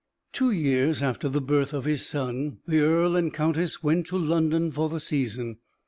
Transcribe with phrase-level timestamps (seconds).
[0.33, 4.71] Two years after the birth of his son, the earl and countess went to London
[4.71, 5.57] for the season.